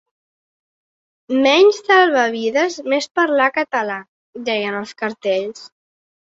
[1.47, 3.99] “Menys salvar vides, més parlar català”,
[4.49, 5.63] deien els cartells.